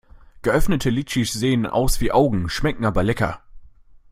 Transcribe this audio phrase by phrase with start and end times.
[0.41, 3.43] Geöffnete Litschis sehen aus wie Augen, schmecken aber lecker.